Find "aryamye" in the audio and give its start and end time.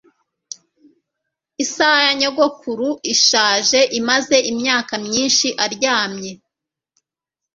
5.65-6.31